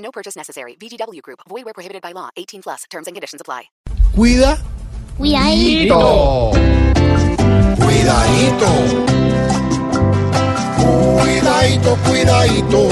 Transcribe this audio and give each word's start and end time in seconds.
No 0.00 0.10
purchase 0.10 0.36
necessary. 0.36 0.76
VGW 0.76 1.22
Group. 1.22 1.40
Void 1.48 1.64
where 1.64 1.74
prohibited 1.74 2.02
by 2.02 2.12
law. 2.12 2.30
18 2.36 2.62
plus. 2.62 2.84
Terms 2.90 3.06
and 3.06 3.14
conditions 3.14 3.40
apply. 3.40 3.70
Cuida. 4.14 4.58
Cuidadito. 5.16 6.50
Cuidadito. 7.76 8.70
Cuidadito, 10.80 11.96
cuidadito. 12.08 12.88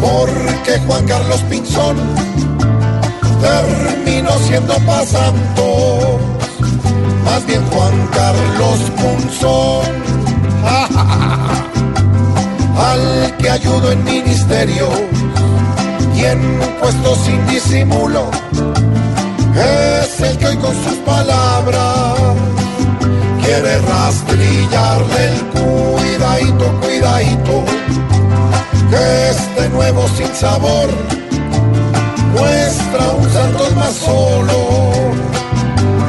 Porque 0.00 0.78
Juan 0.86 1.06
Carlos 1.06 1.40
Pinzón 1.48 1.96
terminó 3.40 4.32
siendo 4.46 4.74
pasando. 4.84 6.18
Más 7.24 7.46
bien 7.46 7.64
Juan 7.66 8.08
Carlos 8.12 8.80
Punzón. 8.96 9.86
Al 12.76 13.36
que 13.38 13.48
ayudó 13.48 13.92
en 13.92 14.04
ministerio 14.04 14.88
y 16.26 16.28
en 16.28 16.58
puestos 16.80 17.18
sin 17.18 17.46
disimulo. 17.46 18.30
Es 19.54 20.20
el 20.20 20.36
que 20.38 20.46
hoy 20.46 20.56
con 20.56 20.74
sus 20.74 20.94
palabras 21.04 22.18
quiere 23.42 23.78
rastrillarle 23.78 25.26
el 25.28 25.40
cuidadito, 25.46 26.80
cuidadito, 26.80 27.64
que 28.90 29.30
este 29.30 29.68
nuevo 29.70 30.06
sin 30.16 30.34
sabor 30.34 30.88
muestra 32.32 33.10
un 33.18 33.30
Santos 33.32 33.76
más 33.76 33.94
solo 33.94 34.92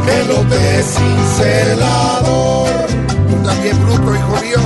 que 0.06 0.24
lo 0.28 0.44
de 0.46 0.84
cincelador. 0.84 2.68
También 3.44 3.80
bruto, 3.86 4.16
hijo 4.16 4.42
mío. 4.42 4.60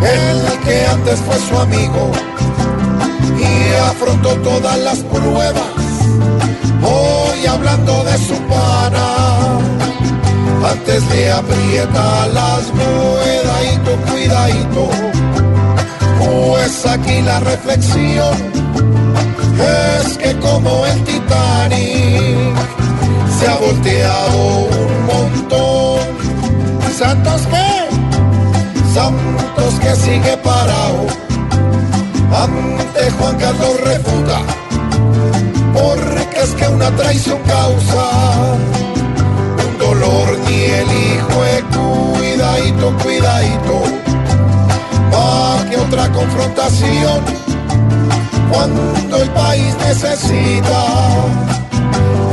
El 0.00 0.58
que 0.60 0.86
antes 0.86 1.18
fue 1.20 1.36
su 1.48 1.58
amigo 1.58 2.12
afrontó 4.00 4.28
todas 4.42 4.78
las 4.78 4.98
pruebas, 5.00 5.72
hoy 6.84 7.46
hablando 7.46 8.04
de 8.04 8.16
su 8.18 8.34
pana 8.42 9.58
antes 10.70 11.02
le 11.10 11.32
aprieta 11.32 12.26
las 12.28 12.64
cuidadito, 12.78 13.96
cuidadito. 14.08 14.88
Pues 16.20 16.86
aquí 16.86 17.22
la 17.22 17.40
reflexión 17.40 18.36
es 19.58 20.18
que 20.18 20.38
como 20.38 20.86
el 20.86 21.04
Titanic 21.04 22.54
se 23.38 23.48
ha 23.48 23.56
volteado 23.56 24.58
un 24.58 25.06
montón. 25.06 26.00
¿Santos 26.96 27.42
qué? 27.50 28.94
Santos 28.94 29.74
que 29.80 29.96
sigue 29.96 30.36
parado 30.38 31.28
ante 32.32 33.10
Juan 33.12 33.36
Carlos 33.36 33.80
traición 36.96 37.38
causa. 37.42 38.06
Dolor 39.78 40.38
ni 40.46 40.64
el 40.64 40.88
hijo 40.90 41.42
de 41.42 41.62
cuidadito, 42.18 42.96
cuidadito, 43.02 43.82
pa' 45.10 45.64
que 45.70 45.76
otra 45.76 46.10
confrontación. 46.12 47.20
Cuando 48.50 49.22
el 49.22 49.30
país 49.30 49.74
necesita 49.86 50.84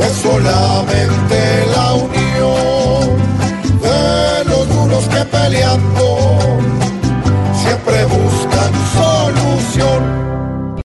es 0.01 0.13
solamente. 0.21 1.34